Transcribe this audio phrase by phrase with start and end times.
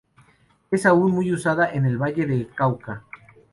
[0.71, 3.03] Es aún muy usada en el Valle del Cauca.